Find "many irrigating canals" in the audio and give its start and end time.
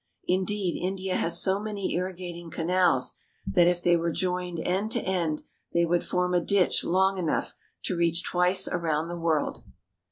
1.59-3.13